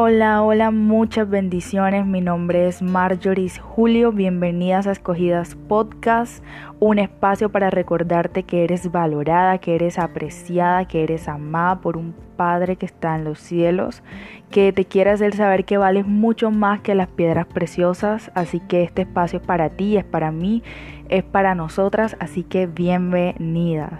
[0.00, 2.06] Hola, hola, muchas bendiciones.
[2.06, 4.12] Mi nombre es Marjorie Julio.
[4.12, 6.40] Bienvenidas a Escogidas Podcast,
[6.78, 12.14] un espacio para recordarte que eres valorada, que eres apreciada, que eres amada por un
[12.36, 14.04] Padre que está en los cielos,
[14.52, 18.30] que te quiere hacer saber que vales mucho más que las piedras preciosas.
[18.36, 20.62] Así que este espacio es para ti, es para mí,
[21.08, 22.16] es para nosotras.
[22.20, 23.94] Así que bienvenidas.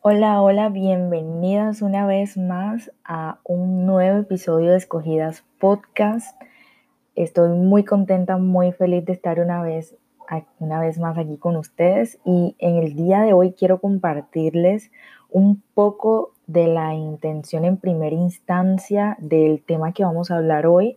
[0.00, 6.40] Hola, hola, bienvenidas una vez más a un nuevo episodio de Escogidas Podcast.
[7.16, 9.96] Estoy muy contenta, muy feliz de estar una vez,
[10.60, 14.92] una vez más aquí con ustedes y en el día de hoy quiero compartirles
[15.30, 20.96] un poco de la intención en primera instancia del tema que vamos a hablar hoy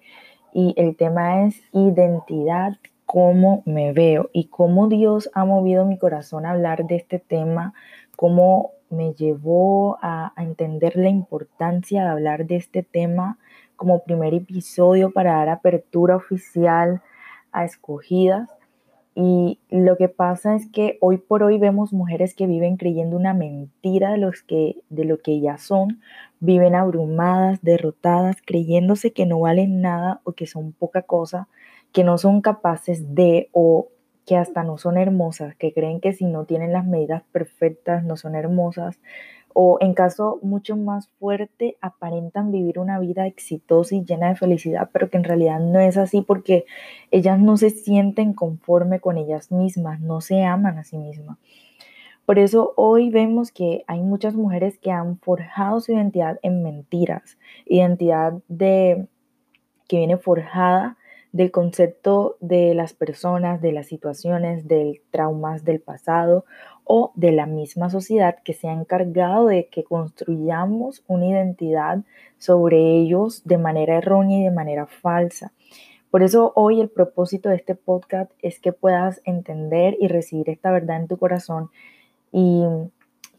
[0.53, 2.77] y el tema es identidad,
[3.07, 7.73] cómo me veo y cómo Dios ha movido mi corazón a hablar de este tema,
[8.15, 13.37] cómo me llevó a, entender la importancia de hablar de este tema
[13.75, 17.01] como primer episodio para dar apertura oficial
[17.51, 18.49] a escogidas.
[19.13, 23.33] Y lo que pasa es que hoy por hoy vemos mujeres que viven creyendo una
[23.33, 26.01] mentira de, los que, de lo que ellas son,
[26.39, 31.49] viven abrumadas, derrotadas, creyéndose que no valen nada o que son poca cosa,
[31.91, 33.89] que no son capaces de o
[34.25, 38.17] que hasta no son hermosas, que creen que si no tienen las medidas perfectas no
[38.17, 38.99] son hermosas,
[39.53, 44.89] o en caso mucho más fuerte, aparentan vivir una vida exitosa y llena de felicidad,
[44.93, 46.65] pero que en realidad no es así porque
[47.11, 51.37] ellas no se sienten conforme con ellas mismas, no se aman a sí mismas.
[52.25, 57.37] Por eso hoy vemos que hay muchas mujeres que han forjado su identidad en mentiras,
[57.65, 59.07] identidad de
[59.89, 60.97] que viene forjada
[61.31, 66.45] del concepto de las personas, de las situaciones, del traumas del pasado
[66.83, 71.99] o de la misma sociedad que se ha encargado de que construyamos una identidad
[72.37, 75.53] sobre ellos de manera errónea y de manera falsa.
[76.09, 80.71] Por eso hoy el propósito de este podcast es que puedas entender y recibir esta
[80.71, 81.69] verdad en tu corazón
[82.33, 82.63] y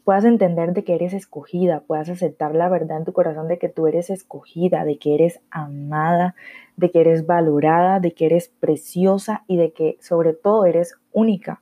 [0.03, 3.69] puedas entender de que eres escogida, puedas aceptar la verdad en tu corazón de que
[3.69, 6.35] tú eres escogida, de que eres amada,
[6.75, 11.61] de que eres valorada, de que eres preciosa y de que sobre todo eres única.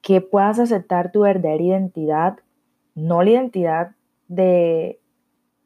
[0.00, 2.38] Que puedas aceptar tu verdadera identidad,
[2.94, 3.90] no la identidad
[4.28, 5.00] de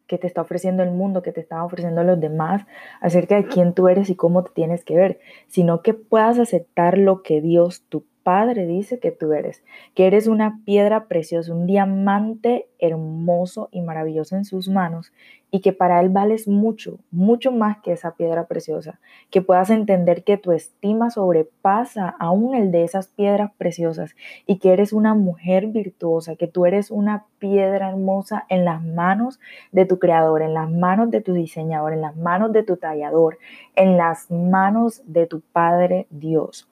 [0.06, 2.66] que te está ofreciendo el mundo, que te están ofreciendo los demás
[3.00, 6.96] acerca de quién tú eres y cómo te tienes que ver, sino que puedas aceptar
[6.96, 11.66] lo que Dios, tu Padre dice que tú eres, que eres una piedra preciosa, un
[11.66, 15.14] diamante hermoso y maravilloso en sus manos
[15.50, 19.00] y que para Él vales mucho, mucho más que esa piedra preciosa,
[19.30, 24.14] que puedas entender que tu estima sobrepasa aún el de esas piedras preciosas
[24.46, 29.40] y que eres una mujer virtuosa, que tú eres una piedra hermosa en las manos
[29.72, 33.38] de tu creador, en las manos de tu diseñador, en las manos de tu tallador,
[33.74, 36.68] en las manos de tu Padre Dios.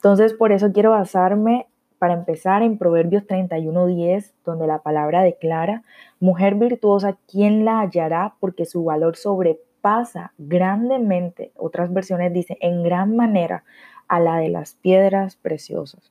[0.00, 1.66] Entonces, por eso quiero basarme
[1.98, 5.82] para empezar en Proverbios 31:10, donde la palabra declara,
[6.20, 8.32] mujer virtuosa, ¿quién la hallará?
[8.40, 13.64] Porque su valor sobrepasa grandemente, otras versiones dicen, en gran manera,
[14.08, 16.10] a la de las piedras preciosas.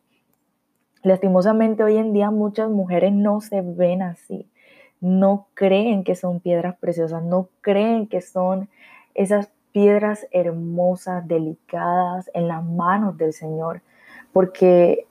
[1.02, 4.48] Lastimosamente hoy en día muchas mujeres no se ven así,
[5.02, 8.70] no creen que son piedras preciosas, no creen que son
[9.16, 13.82] esas piedras hermosas, delicadas en las manos del Señor,
[14.34, 15.06] porque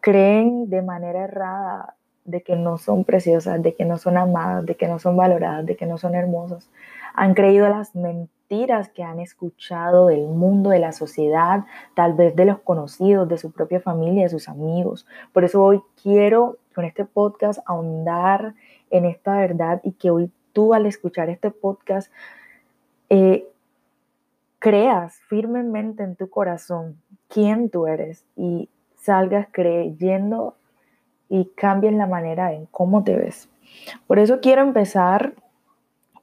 [0.00, 1.94] creen de manera errada
[2.24, 5.64] de que no son preciosas, de que no son amadas, de que no son valoradas,
[5.64, 6.68] de que no son hermosas.
[7.14, 12.44] Han creído las mentiras que han escuchado del mundo, de la sociedad, tal vez de
[12.44, 15.06] los conocidos, de su propia familia, de sus amigos.
[15.32, 18.54] Por eso hoy quiero con este podcast ahondar
[18.90, 22.12] en esta verdad y que hoy tú al escuchar este podcast
[23.08, 23.46] eh,
[24.66, 30.56] creas firmemente en tu corazón quién tú eres y salgas creyendo
[31.28, 33.48] y cambies la manera en cómo te ves.
[34.08, 35.34] Por eso quiero empezar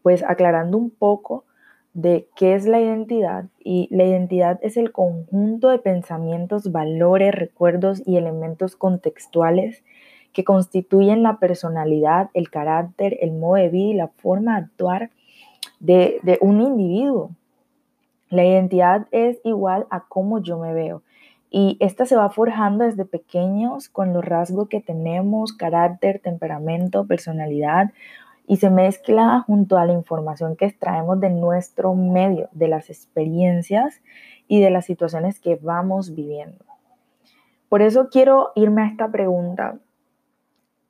[0.02, 1.46] pues aclarando un poco
[1.94, 8.04] de qué es la identidad y la identidad es el conjunto de pensamientos, valores, recuerdos
[8.06, 9.86] y elementos contextuales
[10.34, 15.12] que constituyen la personalidad, el carácter, el modo de vida y la forma de actuar
[15.80, 17.32] de, de un individuo.
[18.34, 21.04] La identidad es igual a cómo yo me veo.
[21.52, 27.92] Y esta se va forjando desde pequeños con los rasgos que tenemos, carácter, temperamento, personalidad,
[28.48, 34.02] y se mezcla junto a la información que extraemos de nuestro medio, de las experiencias
[34.48, 36.66] y de las situaciones que vamos viviendo.
[37.70, 39.78] Por eso quiero irme a esta pregunta.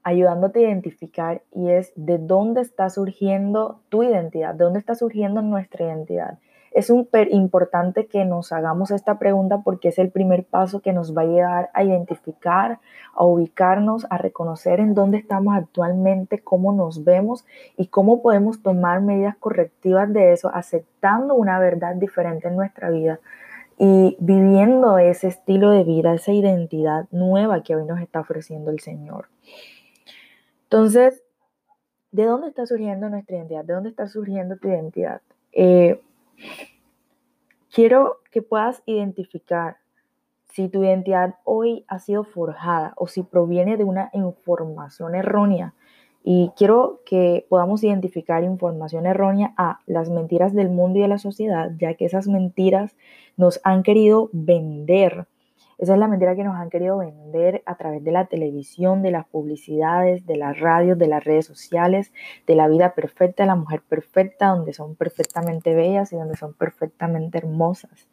[0.05, 5.41] ayudándote a identificar y es de dónde está surgiendo tu identidad, de dónde está surgiendo
[5.41, 6.39] nuestra identidad.
[6.73, 11.15] Es súper importante que nos hagamos esta pregunta porque es el primer paso que nos
[11.15, 12.79] va a llevar a identificar,
[13.13, 17.45] a ubicarnos, a reconocer en dónde estamos actualmente, cómo nos vemos
[17.77, 23.19] y cómo podemos tomar medidas correctivas de eso, aceptando una verdad diferente en nuestra vida
[23.77, 28.79] y viviendo ese estilo de vida, esa identidad nueva que hoy nos está ofreciendo el
[28.79, 29.27] Señor.
[30.63, 31.21] Entonces,
[32.11, 33.63] ¿de dónde está surgiendo nuestra identidad?
[33.63, 35.21] ¿De dónde está surgiendo tu identidad?
[35.51, 36.01] Eh,
[37.73, 39.77] quiero que puedas identificar
[40.53, 45.73] si tu identidad hoy ha sido forjada o si proviene de una información errónea.
[46.23, 51.17] Y quiero que podamos identificar información errónea a las mentiras del mundo y de la
[51.17, 52.95] sociedad, ya que esas mentiras
[53.35, 55.27] nos han querido vender
[55.83, 59.11] esa es la mentira que nos han querido vender a través de la televisión, de
[59.11, 62.13] las publicidades, de las radios, de las redes sociales,
[62.47, 66.53] de la vida perfecta, de la mujer perfecta, donde son perfectamente bellas y donde son
[66.53, 68.07] perfectamente hermosas.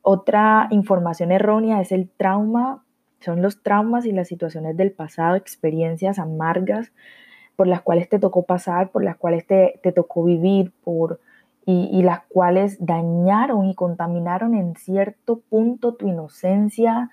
[0.00, 2.84] Otra información errónea es el trauma,
[3.18, 6.92] son los traumas y las situaciones del pasado, experiencias amargas
[7.56, 11.18] por las cuales te tocó pasar, por las cuales te, te tocó vivir, por
[11.64, 17.10] y, las cuales dañaron y contaminaron en cierto punto tu inocencia,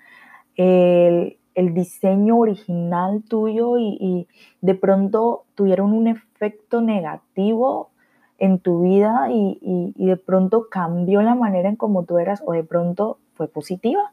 [0.56, 4.26] el, diseño original tuyo y,
[4.60, 7.90] de pronto tuvieron un efecto negativo
[8.38, 9.58] en tu vida y,
[9.96, 14.12] y de pronto cambió la manera en cómo tú eras o de pronto fue positiva.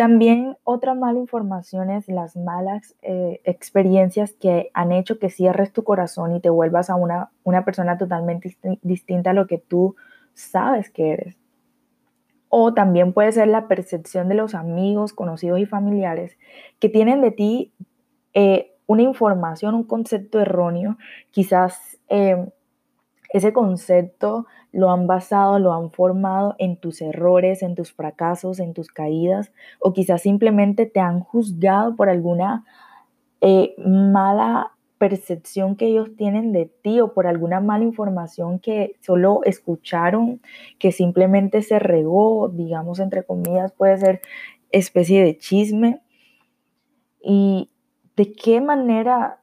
[0.00, 5.84] También otra mala información es las malas eh, experiencias que han hecho que cierres tu
[5.84, 9.96] corazón y te vuelvas a una, una persona totalmente distinta a lo que tú
[10.32, 11.36] sabes que eres.
[12.48, 16.38] O también puede ser la percepción de los amigos, conocidos y familiares
[16.78, 17.74] que tienen de ti
[18.32, 20.96] eh, una información, un concepto erróneo.
[21.30, 22.50] Quizás eh,
[23.30, 28.74] ese concepto lo han basado, lo han formado en tus errores, en tus fracasos, en
[28.74, 32.64] tus caídas, o quizás simplemente te han juzgado por alguna
[33.40, 39.40] eh, mala percepción que ellos tienen de ti o por alguna mala información que solo
[39.44, 40.42] escucharon,
[40.78, 44.20] que simplemente se regó, digamos entre comillas, puede ser
[44.72, 46.02] especie de chisme.
[47.22, 47.70] ¿Y
[48.16, 49.40] de qué manera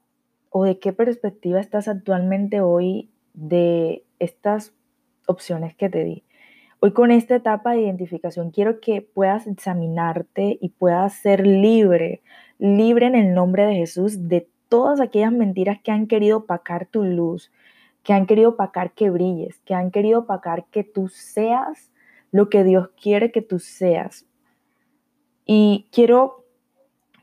[0.50, 4.74] o de qué perspectiva estás actualmente hoy de estas
[5.28, 6.24] opciones que te di.
[6.80, 12.22] Hoy con esta etapa de identificación quiero que puedas examinarte y puedas ser libre,
[12.57, 17.04] libre en el nombre de Jesús de todas aquellas mentiras que han querido opacar tu
[17.04, 17.51] luz,
[18.04, 21.92] que han querido opacar que brilles, que han querido opacar que tú seas
[22.31, 24.25] lo que Dios quiere que tú seas.
[25.45, 26.45] Y quiero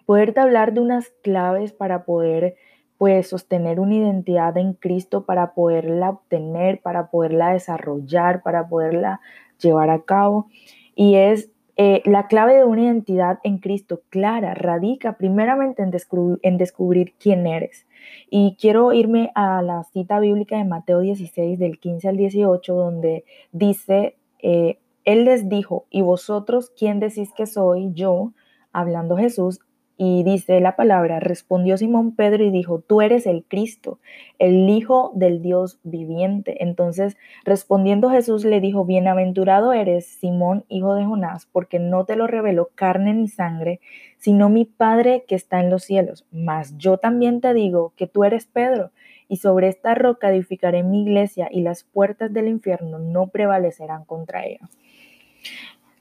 [0.06, 2.56] poderte hablar de unas claves para poder
[2.98, 9.20] pues sostener una identidad en Cristo para poderla obtener, para poderla desarrollar, para poderla
[9.58, 10.48] llevar a cabo.
[10.94, 17.14] Y es eh, la clave de una identidad en Cristo clara, radica primeramente en, descubrir
[17.18, 17.86] quién eres.
[18.30, 23.24] Y quiero irme a la cita bíblica de Mateo 16, del 15 al 18, donde
[23.50, 28.32] dice, eh, Él les dijo, ¿y vosotros quién decís que soy yo?
[28.72, 29.60] Hablando Jesús,
[29.96, 34.00] y dice la palabra, respondió Simón Pedro y dijo, tú eres el Cristo,
[34.40, 36.64] el Hijo del Dios viviente.
[36.64, 42.26] Entonces, respondiendo Jesús le dijo, bienaventurado eres, Simón, hijo de Jonás, porque no te lo
[42.26, 43.78] reveló carne ni sangre,
[44.18, 46.26] sino mi Padre que está en los cielos.
[46.32, 48.90] Mas yo también te digo que tú eres Pedro,
[49.28, 54.44] y sobre esta roca edificaré mi iglesia, y las puertas del infierno no prevalecerán contra
[54.44, 54.68] ella.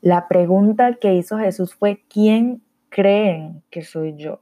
[0.02, 2.63] La pregunta que hizo Jesús fue, ¿quién
[2.94, 4.40] creen que soy yo.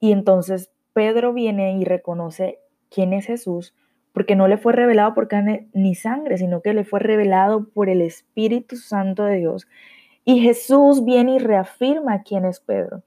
[0.00, 2.58] Y entonces Pedro viene y reconoce
[2.90, 3.74] quién es Jesús,
[4.12, 7.88] porque no le fue revelado por carne ni sangre, sino que le fue revelado por
[7.88, 9.66] el Espíritu Santo de Dios.
[10.26, 13.02] Y Jesús viene y reafirma quién es Pedro.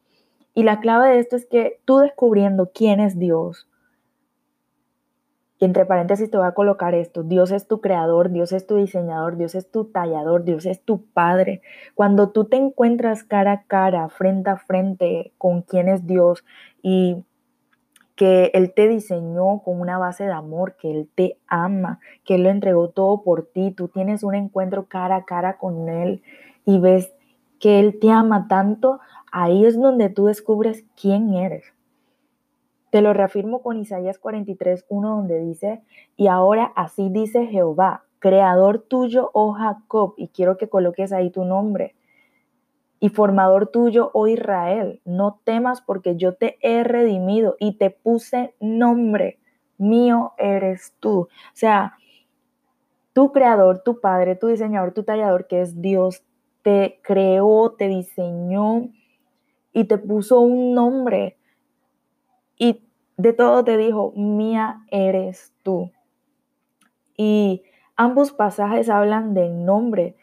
[0.55, 3.67] Y la clave de esto es que tú descubriendo quién es Dios,
[5.63, 8.75] y entre paréntesis te voy a colocar esto, Dios es tu creador, Dios es tu
[8.75, 11.61] diseñador, Dios es tu tallador, Dios es tu padre.
[11.95, 16.43] Cuando tú te encuentras cara a cara, frente a frente con quién es Dios
[16.81, 17.23] y
[18.17, 22.43] que Él te diseñó con una base de amor, que Él te ama, que Él
[22.43, 26.23] lo entregó todo por ti, tú tienes un encuentro cara a cara con Él
[26.65, 27.13] y ves
[27.61, 28.99] que Él te ama tanto,
[29.31, 31.72] ahí es donde tú descubres quién eres.
[32.93, 35.81] Te lo reafirmo con Isaías 43, 1, donde dice,
[36.15, 41.43] y ahora así dice Jehová, creador tuyo, oh Jacob, y quiero que coloques ahí tu
[41.43, 41.95] nombre.
[42.99, 45.01] y formador tuyo, oh Israel.
[45.05, 49.39] No temas porque yo te he redimido y te puse nombre.
[49.79, 51.21] Mío eres tú.
[51.21, 51.97] O sea,
[53.13, 56.23] tu creador, tu padre, tu diseñador, tu tallador, que es Dios,
[56.61, 58.89] te creó, te diseñó
[59.73, 61.37] y te puso un nombre.
[62.63, 62.81] Y
[63.17, 65.91] de todo te dijo, mía eres tú.
[67.17, 67.63] Y
[67.95, 70.15] ambos pasajes hablan del nombre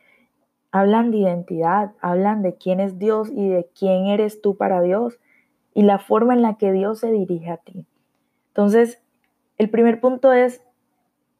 [0.73, 5.18] hablan de identidad, hablan de quién es Dios y de quién eres tú para Dios
[5.75, 7.87] y la forma en la que Dios se dirige a ti.
[8.49, 9.02] Entonces,
[9.59, 10.62] el primer punto es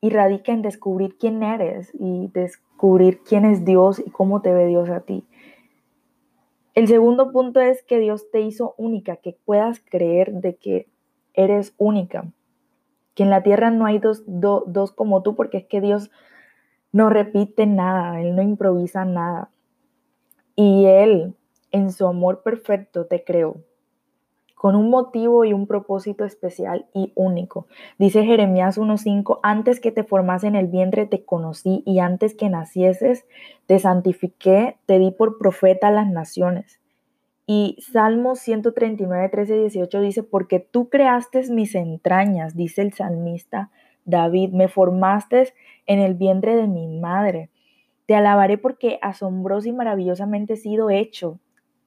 [0.01, 4.67] y radica en descubrir quién eres y descubrir quién es Dios y cómo te ve
[4.67, 5.27] Dios a ti.
[6.75, 10.89] El segundo punto es que Dios te hizo única, que puedas creer de que
[11.35, 12.25] eres única,
[13.15, 16.11] que en la tierra no hay dos, dos como tú, porque es que Dios
[16.93, 19.51] no repite nada, Él no improvisa nada.
[20.57, 21.35] Y Él,
[21.71, 23.57] en su amor perfecto, te creó
[24.61, 27.67] con un motivo y un propósito especial y único.
[27.99, 32.51] Dice Jeremías 1.5, antes que te formase en el vientre te conocí y antes que
[32.51, 33.25] nacieses
[33.65, 36.80] te santifiqué, te di por profeta a las naciones.
[37.53, 43.73] Y Salmo 139, 13 18 dice, porque tú creaste mis entrañas, dice el salmista,
[44.05, 45.53] David, me formaste
[45.87, 47.51] en el vientre de mi madre.
[48.07, 51.41] Te alabaré porque asombroso y maravillosamente he sido hecho.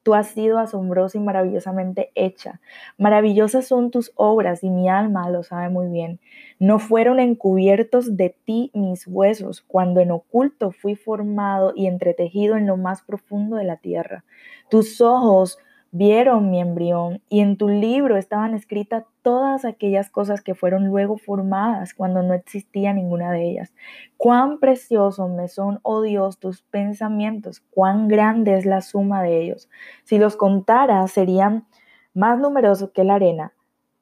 [0.03, 2.59] Tú has sido asombrosa y maravillosamente hecha.
[2.97, 6.19] Maravillosas son tus obras y mi alma lo sabe muy bien.
[6.59, 12.67] No fueron encubiertos de ti mis huesos cuando en oculto fui formado y entretejido en
[12.67, 14.25] lo más profundo de la tierra.
[14.69, 15.57] Tus ojos
[15.93, 21.17] vieron mi embrión y en tu libro estaban escritas todas aquellas cosas que fueron luego
[21.17, 23.73] formadas cuando no existía ninguna de ellas.
[24.17, 29.69] Cuán preciosos me son, oh Dios, tus pensamientos, cuán grande es la suma de ellos.
[30.03, 31.67] Si los contara, serían
[32.15, 33.53] más numerosos que la arena.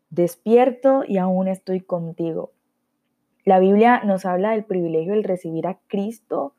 [0.10, 2.53] Despierto y aún estoy contigo.
[3.43, 6.55] La Biblia nos habla del privilegio de recibir a Cristo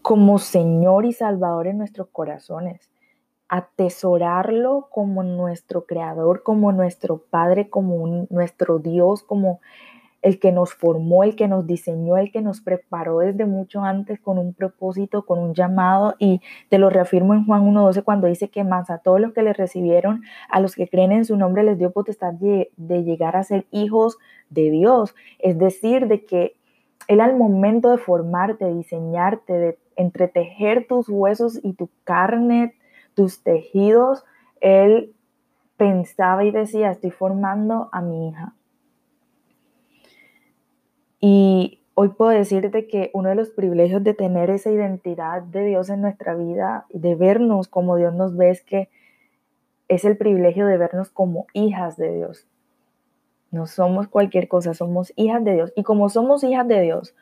[0.00, 2.88] como Señor y Salvador en nuestros corazones
[3.50, 9.60] atesorarlo como nuestro creador, como nuestro Padre, como nuestro Dios, como
[10.22, 14.20] el que nos formó, el que nos diseñó, el que nos preparó desde mucho antes
[14.20, 16.14] con un propósito, con un llamado.
[16.20, 19.42] Y te lo reafirmo en Juan 1.12 cuando dice que más a todos los que
[19.42, 23.42] le recibieron, a los que creen en su nombre, les dio potestad de, llegar a
[23.42, 24.16] ser hijos
[24.48, 25.16] de Dios.
[25.40, 26.54] Es decir, de que
[27.08, 32.74] Él al momento de formarte, diseñarte, de entretejer tus huesos y tu carne,
[33.14, 34.24] tus tejidos,
[34.60, 35.14] él
[35.76, 38.54] pensaba y decía, estoy formando a mi hija.
[41.20, 45.90] Y hoy puedo decirte que uno de los privilegios de tener esa identidad de Dios
[45.90, 48.88] en nuestra vida, de vernos como Dios nos ve, es que
[49.88, 52.46] es el privilegio de vernos como hijas de Dios.
[53.50, 55.72] No somos cualquier cosa, somos hijas de Dios.
[55.76, 57.14] Y como somos hijas de Dios,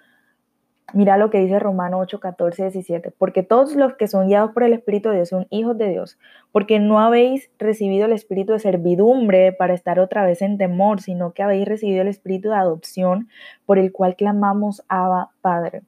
[0.94, 3.10] Mira lo que dice Romano 8, 14, 17.
[3.10, 6.18] Porque todos los que son guiados por el Espíritu de Dios son hijos de Dios.
[6.50, 11.32] Porque no habéis recibido el Espíritu de servidumbre para estar otra vez en temor, sino
[11.32, 13.28] que habéis recibido el Espíritu de adopción
[13.66, 15.82] por el cual clamamos Abba Padre.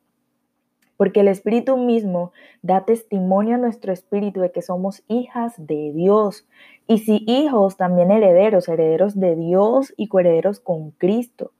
[0.99, 6.47] Porque el Espíritu mismo da testimonio a nuestro espíritu de que somos hijas de Dios.
[6.87, 11.53] Y si hijos, también herederos, herederos de Dios y coherederos con Cristo.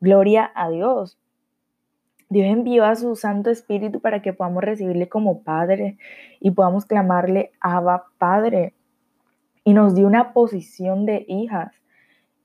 [0.00, 1.18] Gloria a Dios.
[2.34, 5.98] Dios envió a su Santo Espíritu para que podamos recibirle como Padre
[6.40, 8.74] y podamos clamarle Abba Padre.
[9.62, 11.72] Y nos dio una posición de hijas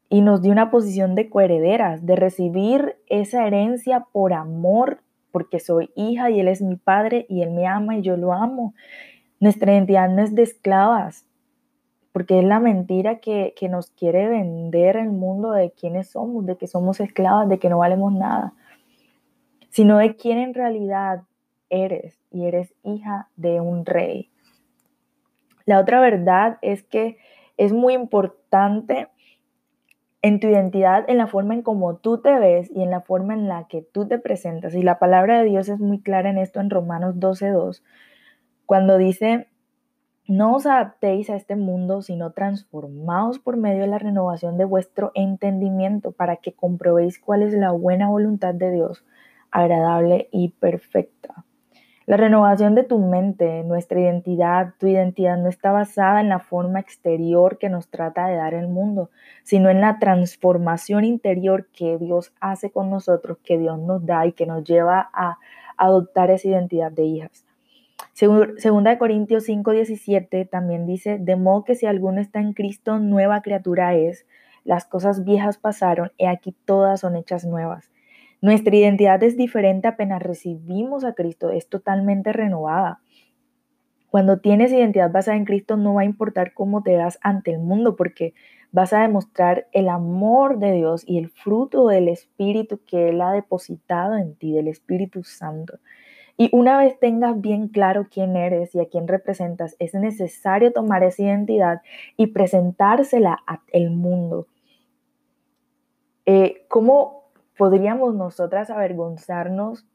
[0.07, 5.89] y nos dio una posición de coherederas, de recibir esa herencia por amor, porque soy
[5.95, 8.75] hija y Él es mi Padre y Él me ama y yo lo amo.
[9.39, 11.25] Nuestra identidad no es de esclavas,
[12.11, 16.57] porque es la mentira que, que nos quiere vender el mundo de quiénes somos, de
[16.57, 18.53] que somos esclavas, de que no valemos nada
[19.69, 21.23] sino de quién en realidad
[21.69, 24.29] eres y eres hija de un rey.
[25.65, 27.17] La otra verdad es que
[27.57, 29.07] es muy importante
[30.21, 33.33] en tu identidad, en la forma en cómo tú te ves y en la forma
[33.33, 34.75] en la que tú te presentas.
[34.75, 37.83] Y la palabra de Dios es muy clara en esto en Romanos 12.2,
[38.65, 39.47] cuando dice,
[40.27, 45.11] no os adaptéis a este mundo, sino transformaos por medio de la renovación de vuestro
[45.15, 49.05] entendimiento para que comprobéis cuál es la buena voluntad de Dios,
[49.51, 51.45] agradable y perfecta.
[52.09, 56.79] La renovación de tu mente, nuestra identidad, tu identidad no está basada en la forma
[56.79, 59.11] exterior que nos trata de dar el mundo,
[59.43, 64.31] sino en la transformación interior que Dios hace con nosotros, que Dios nos da y
[64.31, 65.37] que nos lleva a
[65.77, 67.45] adoptar esa identidad de hijas.
[68.13, 72.97] Segunda de Corintios 5, 17 también dice, de modo que si alguno está en Cristo,
[72.97, 74.25] nueva criatura es,
[74.63, 77.91] las cosas viejas pasaron, y aquí todas son hechas nuevas.
[78.41, 83.01] Nuestra identidad es diferente apenas recibimos a Cristo, es totalmente renovada.
[84.09, 87.59] Cuando tienes identidad basada en Cristo, no va a importar cómo te veas ante el
[87.59, 88.33] mundo, porque
[88.71, 93.31] vas a demostrar el amor de Dios y el fruto del Espíritu que Él ha
[93.31, 95.79] depositado en ti, del Espíritu Santo.
[96.37, 101.03] Y una vez tengas bien claro quién eres y a quién representas, es necesario tomar
[101.03, 101.81] esa identidad
[102.15, 104.47] y presentársela al mundo.
[106.25, 107.18] Eh, ¿Cómo
[107.59, 109.85] podríamos nosotras avergonzarnos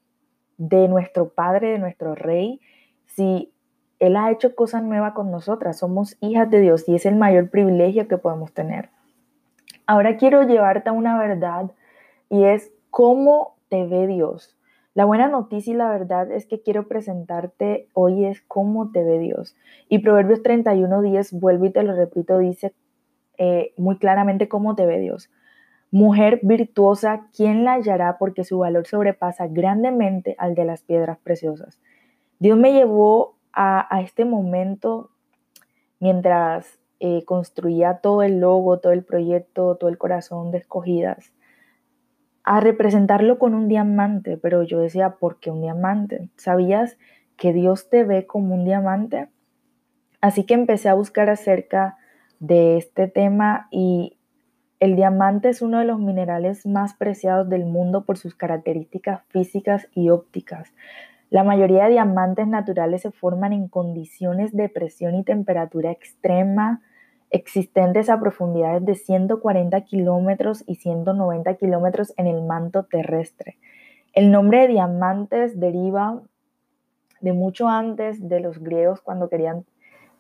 [0.59, 2.61] de nuestro Padre, de nuestro Rey,
[3.07, 3.55] si
[4.01, 5.79] él ha hecho cosas nuevas con nosotras.
[5.79, 8.91] Somos hijas de Dios y es el mayor privilegio que podemos tener.
[9.87, 11.71] Ahora quiero llevarte a una verdad
[12.29, 14.55] y es cómo te ve Dios.
[14.93, 19.19] La buena noticia y la verdad es que quiero presentarte hoy es cómo te ve
[19.19, 19.57] Dios.
[19.89, 22.75] Y Proverbios 31.10, vuelvo y te lo repito, dice
[23.39, 25.31] eh, muy claramente cómo te ve Dios.
[25.95, 28.19] Mujer virtuosa, ¿quién la hallará?
[28.19, 31.79] Porque su valor sobrepasa grandemente al de las piedras preciosas.
[32.41, 35.11] Dios me llevó a, este momento
[36.01, 41.33] mientras eh, construía todo el logo, todo el proyecto, todo el corazón de escogidas,
[42.43, 46.29] a representarlo con un diamante, pero yo decía, ¿por qué un diamante?
[46.35, 46.99] ¿Sabías
[47.37, 49.29] que Dios te ve como un diamante?
[50.21, 51.99] Así que empecé a buscar acerca
[52.41, 54.19] de este tema y
[54.81, 59.89] el diamante es uno de los minerales más preciados del mundo por sus características físicas
[59.95, 60.73] y ópticas.
[61.31, 66.83] La mayoría de diamantes naturales se forman en condiciones de presión y temperatura extrema
[67.31, 73.57] existentes a profundidades de 140 kilómetros y 190 kilómetros en el manto terrestre.
[74.13, 76.23] El nombre de diamantes deriva
[77.21, 79.65] de mucho antes de los griegos cuando querían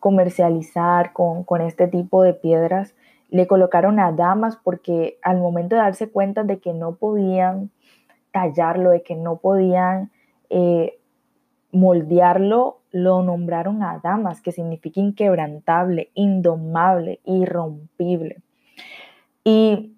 [0.00, 2.96] comercializar con, con este tipo de piedras.
[3.30, 7.70] Le colocaron a damas porque al momento de darse cuenta de que no podían
[8.32, 10.10] tallarlo, de que no podían
[10.50, 10.98] eh,
[11.72, 18.40] moldearlo lo nombraron a damas, que significa inquebrantable, indomable, irrompible.
[19.42, 19.96] Y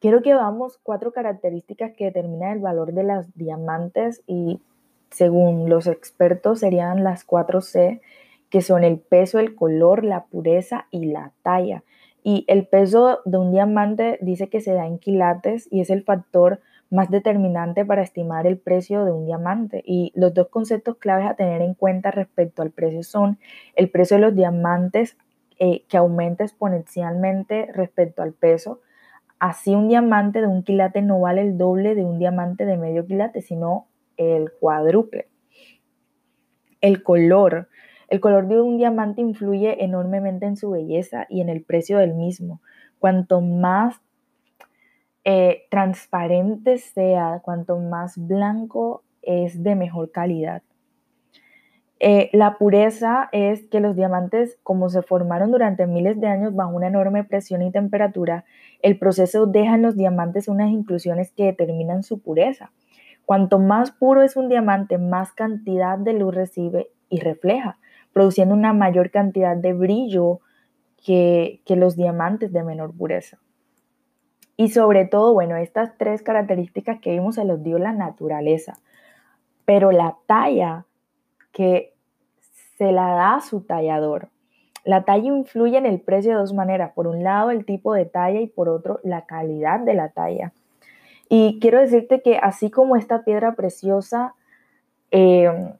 [0.00, 4.58] quiero que veamos cuatro características que determinan el valor de las diamantes y
[5.10, 8.00] según los expertos serían las cuatro C,
[8.48, 11.84] que son el peso, el color, la pureza y la talla.
[12.24, 16.02] Y el peso de un diamante dice que se da en quilates y es el
[16.02, 16.60] factor
[16.90, 19.82] más determinante para estimar el precio de un diamante.
[19.86, 23.38] Y los dos conceptos claves a tener en cuenta respecto al precio son
[23.76, 25.18] el precio de los diamantes
[25.58, 28.80] eh, que aumenta exponencialmente respecto al peso.
[29.38, 33.06] Así un diamante de un quilate no vale el doble de un diamante de medio
[33.06, 35.28] quilate, sino el cuádruple.
[36.80, 37.68] El color.
[38.08, 42.14] El color de un diamante influye enormemente en su belleza y en el precio del
[42.14, 42.60] mismo.
[42.98, 44.00] Cuanto más
[45.24, 50.62] eh, transparente sea, cuanto más blanco es de mejor calidad.
[52.00, 56.76] Eh, la pureza es que los diamantes, como se formaron durante miles de años bajo
[56.76, 58.44] una enorme presión y temperatura,
[58.82, 62.72] el proceso deja en los diamantes unas inclusiones que determinan su pureza.
[63.24, 67.78] Cuanto más puro es un diamante, más cantidad de luz recibe y refleja,
[68.14, 70.40] produciendo una mayor cantidad de brillo
[70.96, 73.38] que los diamantes de menor pureza.
[74.56, 78.78] Y sobre todo, bueno, estas tres características que vimos se los dio la naturaleza,
[79.64, 80.86] pero la talla
[81.52, 81.92] que
[82.78, 84.28] se la da a su tallador.
[84.84, 86.92] La talla influye en el precio de dos maneras.
[86.92, 90.52] Por un lado, el tipo de talla y por otro, la calidad de la talla.
[91.28, 94.34] Y quiero decirte que así como esta piedra preciosa,
[95.10, 95.72] eh,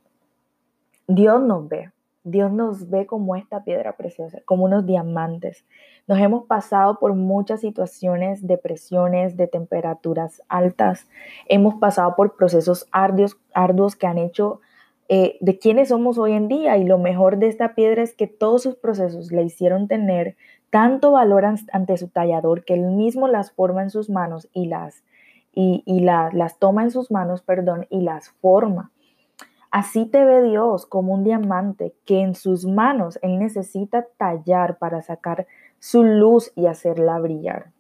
[1.06, 1.90] Dios nos ve.
[2.24, 5.66] Dios nos ve como esta piedra preciosa, como unos diamantes.
[6.06, 11.06] Nos hemos pasado por muchas situaciones de presiones, de temperaturas altas.
[11.48, 14.60] Hemos pasado por procesos arduos, arduos que han hecho
[15.10, 16.78] eh, de quiénes somos hoy en día.
[16.78, 20.36] Y lo mejor de esta piedra es que todos sus procesos le hicieron tener
[20.70, 25.04] tanto valor ante su tallador que él mismo las forma en sus manos y las,
[25.52, 28.90] y, y las toma en sus manos, perdón, y las forma.
[29.74, 35.02] Así te ve Dios como un diamante que en sus manos Él necesita tallar para
[35.02, 35.48] sacar
[35.80, 37.72] su luz y hacerla brillar.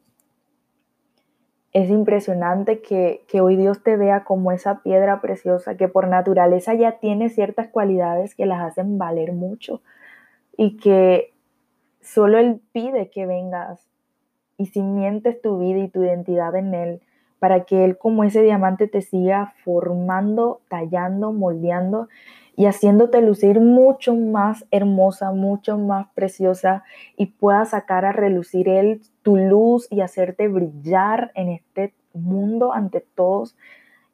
[1.72, 6.98] Es impresionante que, hoy Dios te vea como esa piedra preciosa que por naturaleza ya
[6.98, 9.80] tiene ciertas cualidades que las hacen valer mucho
[10.56, 11.32] y que
[12.00, 13.86] solo Él pide que vengas
[14.56, 17.02] y cimientes tu vida y tu identidad en Él
[17.44, 22.08] para que Él como ese diamante te siga formando, tallando, moldeando
[22.56, 26.84] y haciéndote lucir mucho más hermosa, mucho más preciosa
[27.18, 33.02] y pueda sacar a relucir Él tu luz y hacerte brillar en este mundo ante
[33.14, 33.58] todos.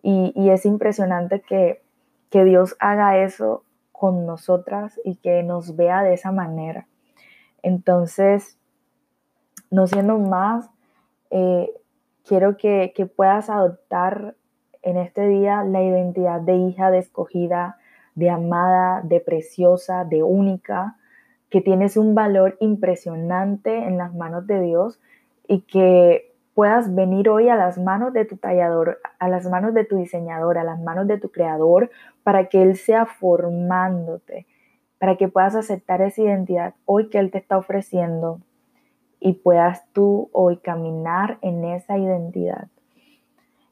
[0.03, 1.83] Y, es impresionante que,
[2.31, 3.63] que Dios haga eso
[3.93, 6.89] con nosotras y que nos vea de esa manera.
[7.63, 8.59] Entonces,
[9.71, 10.69] no siendo más,
[11.31, 11.71] eh,
[12.31, 14.37] quiero que, que, puedas adoptar
[14.83, 17.77] en este día la identidad de hija, de escogida,
[18.15, 20.97] de amada, de preciosa, de única,
[21.51, 25.01] que tienes un valor impresionante en las manos de Dios
[25.49, 29.85] y que puedas venir hoy a las manos de tu tallador, a las manos de
[29.85, 31.91] tu diseñador, a las manos de tu creador,
[32.23, 34.47] para que Él sea formándote,
[35.01, 38.39] para que puedas aceptar esa identidad hoy que Él te está ofreciendo
[39.21, 42.69] y puedas tú hoy caminar en esa identidad.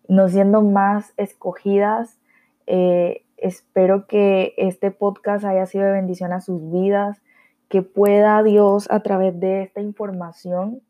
[0.07, 2.19] No siendo más escogidas,
[2.67, 7.21] eh, espero que este podcast haya sido de bendición a sus vidas,
[7.69, 10.83] que pueda Dios a través de esta información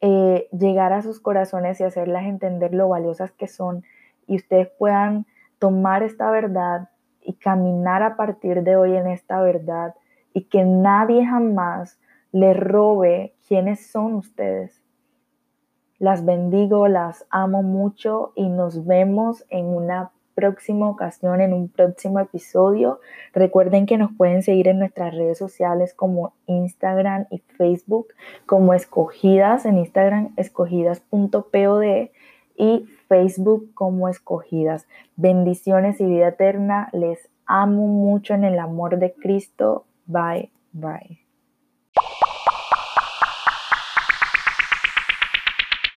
[0.00, 3.82] eh, llegar a sus corazones y hacerlas entender lo valiosas que son
[4.28, 5.26] y ustedes puedan
[5.58, 9.96] tomar esta verdad y caminar a partir de hoy en esta verdad
[10.32, 11.98] y que nadie jamás
[12.32, 14.82] le robe quiénes son ustedes.
[15.98, 22.20] Las bendigo, las amo mucho y nos vemos en una próxima ocasión, en un próximo
[22.20, 23.00] episodio.
[23.32, 28.08] Recuerden que nos pueden seguir en nuestras redes sociales como Instagram y Facebook,
[28.46, 31.82] como escogidas en Instagram, escogidas.pod
[32.56, 34.86] y Facebook como escogidas.
[35.16, 36.88] Bendiciones y vida eterna.
[36.92, 39.86] Les amo mucho en el amor de Cristo.
[40.06, 41.27] Bye, bye.